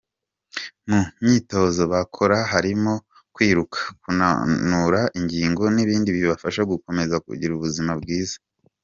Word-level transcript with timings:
Mu 0.89 0.99
myitozo 1.23 1.81
bakora 1.93 2.37
harimo 2.51 2.93
kwiruka, 3.35 3.79
kunanura 4.01 5.01
ingingo 5.19 5.63
n’ibindi 5.75 6.09
bibafasha 6.17 6.61
gukomeza 6.71 7.15
kugira 7.25 7.51
ubuzima 7.55 7.93
bwiza. 8.01 8.37